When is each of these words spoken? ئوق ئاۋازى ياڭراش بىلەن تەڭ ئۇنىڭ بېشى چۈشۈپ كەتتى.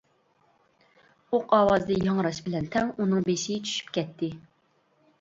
ئوق 1.33 1.53
ئاۋازى 1.59 1.99
ياڭراش 2.07 2.41
بىلەن 2.49 2.73
تەڭ 2.79 2.93
ئۇنىڭ 2.97 3.25
بېشى 3.31 3.63
چۈشۈپ 3.71 3.97
كەتتى. 4.01 4.35